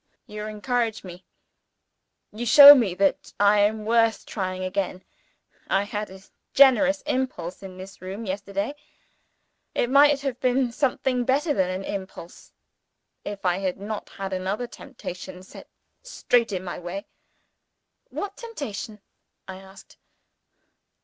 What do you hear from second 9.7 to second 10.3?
It might